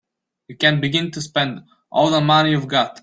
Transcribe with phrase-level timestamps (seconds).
[0.47, 2.99] You can't begin to spend all the money you've got.